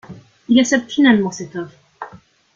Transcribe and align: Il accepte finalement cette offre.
Il 0.49 0.59
accepte 0.59 0.89
finalement 0.91 1.29
cette 1.29 1.55
offre. 1.55 1.77